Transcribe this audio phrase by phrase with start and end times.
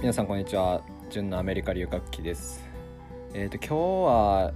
[0.00, 0.80] 皆さんこんにちは。
[1.10, 2.64] 純のアメリカ留学期です。
[3.34, 3.74] えっ、ー、と今日
[4.08, 4.52] は、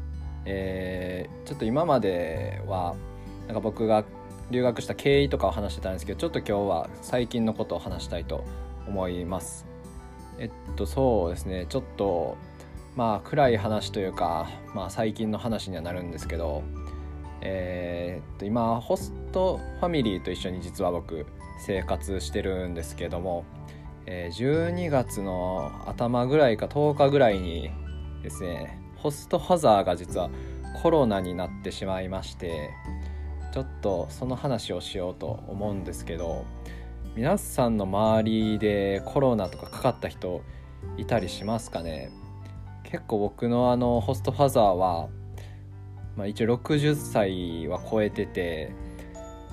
[0.46, 2.96] えー、ちょっと今までは
[3.46, 4.06] なんか僕が
[4.50, 8.42] 留学した経緯とかを話してたんですけどちょっと今日は最近のことを話したいと
[8.88, 9.66] 思います。
[10.38, 11.66] えっとそうですね。
[11.68, 12.38] ちょっと
[12.96, 16.62] まあ暗い話というか、まあ、最近の話にはなるんですけど
[17.42, 21.26] えー、っと今ホストファミリーと一緒に実は僕
[21.66, 23.44] 生活してるんですけども、
[24.06, 27.70] えー、12月の頭ぐらいか10日ぐらいに
[28.22, 30.30] ですねホストファザーが実は
[30.82, 32.70] コロナになってしまいまして
[33.52, 36.44] ちょっとその話をしようと思うんですけど
[37.14, 40.42] 皆さんの周りでコロナとかかかった人
[40.96, 42.10] いたりしますかね？
[42.82, 45.08] 結構僕のあのホストファザーは、
[46.16, 48.72] まあ、一応60歳は超えてて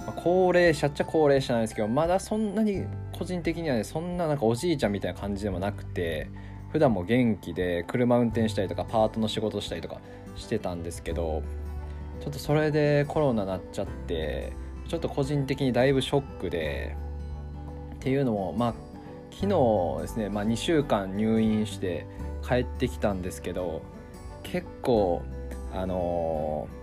[0.05, 2.85] まあ、高齢者っちゃ高齢者なんですけどまだそんなに
[3.21, 6.27] 個人的にはねそんななんかおじいちゃんみたいな感じでもなくて
[6.71, 10.01] 普段も元気で車運転したりとかパートの仕事したりとか
[10.35, 11.43] してたんですけど
[12.19, 14.53] ちょっとそれでコロナなっちゃって
[14.87, 16.97] ちょっと個人的にだいぶショックで
[17.93, 18.73] っていうのもまあ
[19.29, 22.07] 昨日ですね、まあ、2週間入院して
[22.43, 23.83] 帰ってきたんですけど
[24.41, 25.21] 結構
[25.73, 26.81] あのー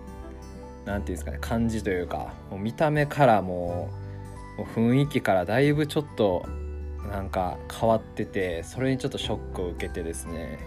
[0.84, 4.07] 何て言うんですかね感じというかもう見た目からもう
[4.64, 6.46] 雰囲気からだいぶちょっと
[7.10, 10.58] なんか変わっててそれにちょっとショックを受けてですね、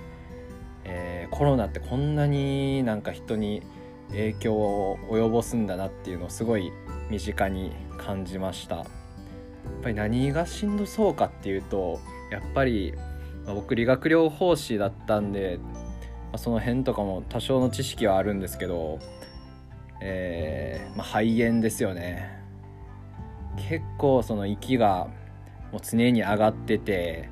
[0.83, 3.61] えー、コロナってこんなになんか人に
[4.09, 6.72] 影響を及ぼすんだなっていうのをすごい
[7.09, 8.78] 身近に感じました。
[8.78, 8.86] やっ
[9.83, 12.00] ぱり何がしんどそうかっていうと
[12.31, 12.94] やっぱり、
[13.45, 19.00] ま、僕理学療法士だったんで、まあ、その辺とかも多少の知識はあるんですけど
[20.02, 22.41] えー、まあ、肺炎ですよね。
[23.57, 25.07] 結構その息が
[25.71, 27.30] もう常に上がってて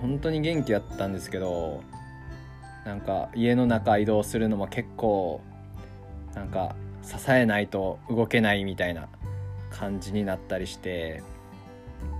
[0.00, 1.82] 本当に元気だったんですけど
[2.84, 5.40] なんか家の中移動するのも結構
[6.34, 9.08] なんか支えないと動けないみたいな
[9.70, 11.22] 感じになったりして、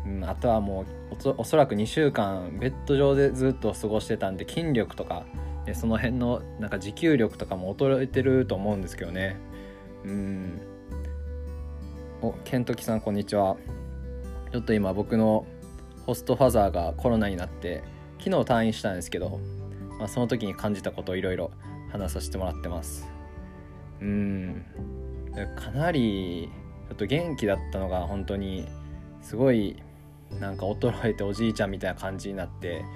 [0.07, 5.25] うん、あとはもうおそらく2週間ベッド上でずっと過ごしてたんで筋力とか、
[5.75, 9.37] その辺のなんか持久力とかも衰えてると思うんですけどね。
[10.05, 10.61] うん。
[12.25, 13.59] おケントキさんこんにちは。
[14.51, 15.45] ちょっと今僕の
[16.07, 17.85] ホストファザーがコロナになって
[18.19, 19.41] 昨日退院したんですけど、
[19.99, 21.51] まあ、その時に感じたことをいろいろ
[21.93, 23.07] 話させてもらってます。
[24.01, 24.65] うん。
[25.55, 26.49] かなり
[26.89, 28.67] ちょっと元気だったのが本当に
[29.21, 29.83] すごい
[30.41, 32.87] なんか衰えておじいちゃんみたいな感じになって、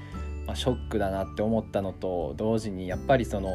[0.46, 3.50] まあ、ショックだなって思ったのと同時にやっぱりその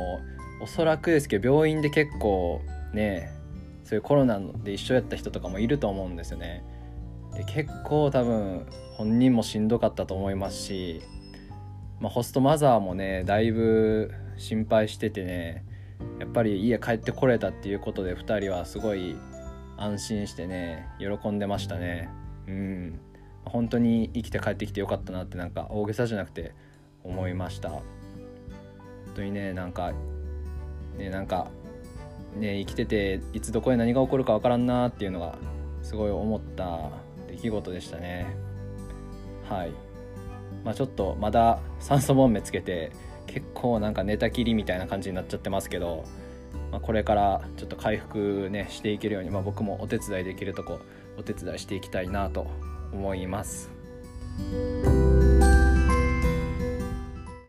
[0.61, 2.61] おそらくですけど病院で結構
[2.93, 3.41] ね
[3.83, 6.63] そういうコロナで一緒やった人とかもいると思うんですよね。
[7.35, 8.65] で結構多分
[8.97, 11.01] 本人もしんどかったと思いますし、
[11.99, 15.65] まあ、ホストマザーもねだいぶ心配しててね
[16.19, 19.15] やっぱり家帰ってこれたっていうことで2人はすごい
[19.77, 22.09] 安心してね喜んでましたね。
[22.47, 22.99] うん。
[23.45, 26.53] 本当に生きて帰ってきてよかったなってなんか大げさじゃなくて
[27.03, 27.69] 思いました。
[27.69, 27.83] 本
[29.15, 29.91] 当にねなんか
[30.97, 31.47] ねなんか
[32.37, 35.35] ね、生きてていつどこで何が起こるか分からんなっていうのが
[35.81, 36.89] すごい思った
[37.27, 38.35] 出来事でしたね
[39.47, 39.71] はい
[40.63, 42.91] まあちょっとまだ酸素ボンベつけて
[43.27, 46.05] 結構なんか寝たきりみたいな感じになっちゃってますけど、
[46.71, 50.79] まあ、これからちょっと回復ねしていけるように、まあ、僕もお手伝いできるとこ
[51.17, 52.47] お手伝いしていきたいなと
[52.91, 53.69] 思います。